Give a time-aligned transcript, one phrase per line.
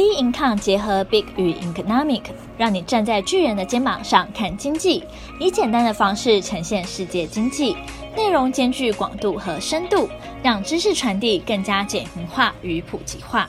[0.00, 2.22] Bincom 结合 Big 与 Economic，
[2.56, 5.04] 让你站在巨人的肩膀上看经济，
[5.38, 7.76] 以简单的方式呈现世界经济，
[8.16, 10.08] 内容兼具广度和深度，
[10.42, 13.48] 让知识传递更加简明化与普及化。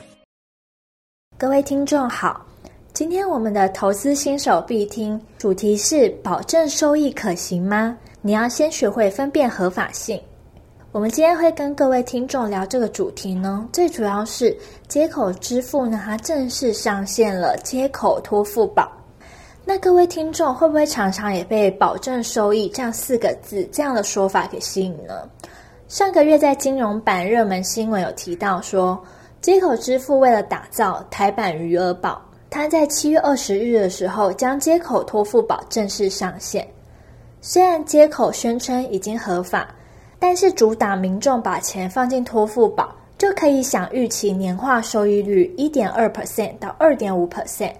[1.38, 2.44] 各位听众好，
[2.92, 7.96] 今天我们的投资新手必听主题是保证收益可行吗？
[8.20, 10.20] 你要先学会分辨合法性。
[10.92, 14.54] 我们今天会跟各位听众聊这个主题呢，最主要是
[14.88, 18.92] 接口支付呢，它正式上线了接口托付宝。
[19.64, 25.26] 那各位听众会不会常常也被“保证收益”这样四个字这样的说法给吸引呢？
[25.88, 29.02] 上个月在金融版热门新闻有提到说，
[29.40, 32.20] 接口支付为了打造台版余额宝，
[32.50, 36.68] 它在七月二十日的时候将接口托付宝正式上线。
[37.40, 39.74] 虽然接口宣称已经合法。
[40.22, 47.72] 但是主打民众把钱放进托付宝，就可以享预期年化收益率一点二 percent 到二点五 percent，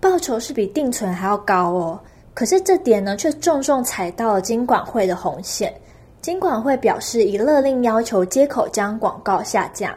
[0.00, 2.00] 报酬是比定存还要高哦。
[2.34, 5.72] 可是这点呢，却重重踩到了金管会的红线。
[6.20, 9.96] 金管会表示，已勒令要求接口将广告下架。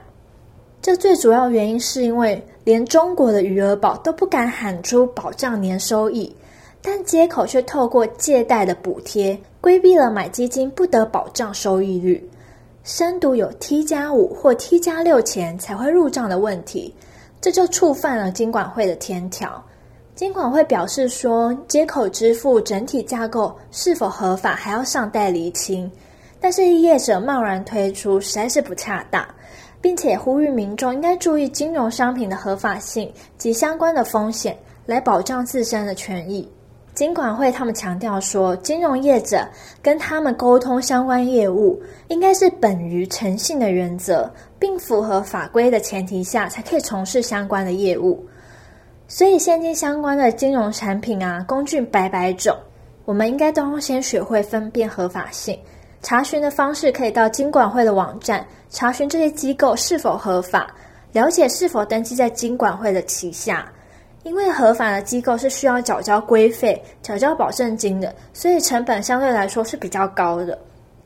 [0.80, 6.31] 这最主要原因是因为连中国的余额宝都不敢喊出保障年收益。
[6.81, 12.23] 但接口却透过借贷的补贴，规避了买基金不得保障收益率，
[12.84, 16.94] 深读有 T 加五或 T 加六钱才会入账的问题，
[17.42, 19.61] 这就触犯了金管会的天条。
[20.16, 25.91] 金管会表示说，接口支付整体架构是否合法还要尚待厘清，
[26.39, 29.23] 但是业者贸然推出实在是不恰当，
[29.80, 36.50] 并且呼吁民众应该注意金融商品的合法性及相关的风险，来保障自身的权益。
[36.98, 39.48] 金管会他们强调说，金融业者
[39.84, 48.25] 跟他们沟通相关业务，应该是本于诚信的原则，并符合法规的前提下，才可以从事相关的业务。
[49.08, 52.58] 所以，现今相关的金融产品啊，工具百百种，
[53.06, 55.56] 我们应该都要先学会分辨合法性。
[56.02, 60.74] 查询的方式可以到金管会的网站查询这些机构是否合法，
[61.12, 63.72] 了解是否登记在金管会的旗下。
[64.28, 70.60] 因为合法的机构是需要缴交规费、缴交保证金的，所以成本相对来说是比较高的。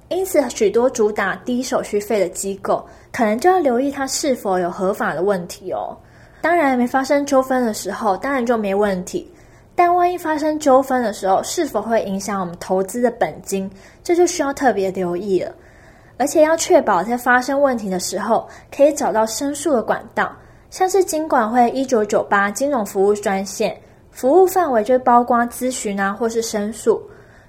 [0.09, 2.83] 因此，许多主打低手续费的机构，
[3.13, 5.95] 可能就要留意它是否有合法的问题哦。
[6.41, 9.31] 当然，没发生纠纷的时候，当然就没问题。
[9.75, 13.69] 但万一发生纠纷的时候，是否会影响我们投资的本金，
[14.03, 15.53] 这就需要特别留意了。
[16.17, 20.35] 而且要确保在发生问题的时候，可以找到申诉的管道。
[20.71, 23.77] 像是金管会一九九八金融服务专线，
[24.09, 26.99] 服务范围就包括咨询啊，或是申诉，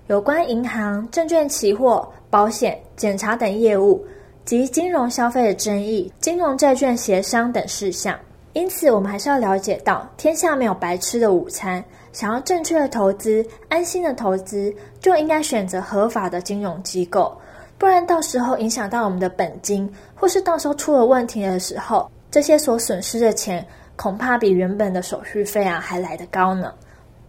[0.09, 4.05] 有关银行、证券、期货、保险、检查等业务
[4.44, 8.19] 及金融消费的争议、金融债券协商等事项。
[8.55, 11.83] 因此，我们还是要了解到，天下没有白吃的午餐。
[12.12, 17.33] 想要正确的投资、安心的投资，就应该选择合法的金融机构，
[17.78, 22.10] 不然到时候影响到我们的本金，或是到时候出了问题的时候。
[22.32, 26.72] 这些所损失的钱，恐怕比原本的手续费啊还来得高呢。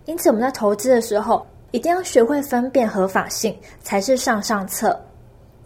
[0.05, 4.97] 因此，我们在投资的时候，一定要学会分辨合法性，才是上上策。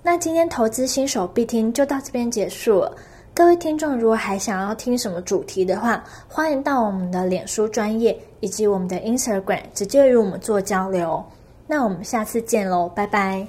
[0.02, 2.96] 那今天投资新手必听就到这边结束了。
[3.36, 11.24] 各位听众，如果还想要听什么主题的话，欢迎到我们的脸书专业以及我们的 Instagram 直接与我们做交流。
[11.68, 13.46] 那我们下次见喽，拜拜。